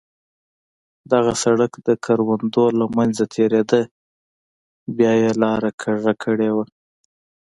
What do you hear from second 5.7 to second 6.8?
کږه کړې وه.